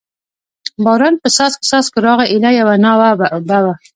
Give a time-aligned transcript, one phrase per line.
[0.83, 3.09] باران په څاڅکو څاڅکو راغی، ایله یوه ناوه
[3.47, 3.65] به و.